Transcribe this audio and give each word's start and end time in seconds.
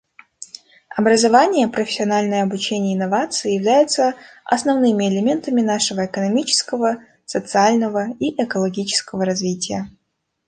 Образование, 0.97 1.67
профессиональное 1.67 2.41
обучение 2.41 2.93
и 2.93 2.97
инновации 2.97 3.53
являются 3.53 4.15
основными 4.45 5.07
элементами 5.07 5.61
нашего 5.61 6.07
экономического, 6.07 7.03
социального 7.27 8.07
и 8.19 8.31
экологического 8.43 9.25
развития. 9.25 9.91